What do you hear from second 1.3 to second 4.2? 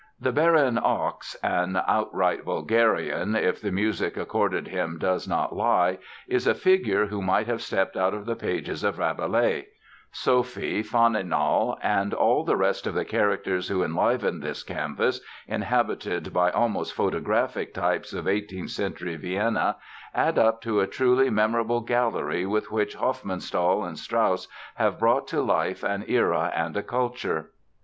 an outright vulgarian, if the music